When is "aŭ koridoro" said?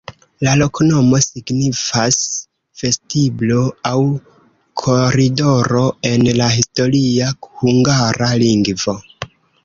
3.89-5.83